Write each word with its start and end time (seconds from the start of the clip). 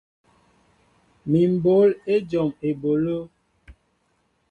Mi 1.29 1.39
mɓǒl 1.55 1.89
éjom 2.13 2.49
eɓólo. 2.67 3.17